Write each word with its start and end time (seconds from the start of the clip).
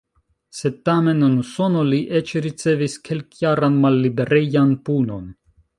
Sed 0.59 0.77
tamen, 0.89 1.19
en 1.27 1.35
Usono 1.43 1.83
li 1.91 1.99
eĉ 2.21 2.33
ricevis 2.47 2.97
kelkjaran 3.09 3.81
malliberejan 3.87 4.77
punon! 4.91 5.35